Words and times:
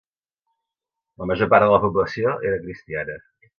La 1.23 1.27
major 1.33 1.51
part 1.53 1.65
de 1.65 1.69
la 1.75 1.81
població 1.85 2.35
era 2.51 2.61
cristiana. 2.67 3.23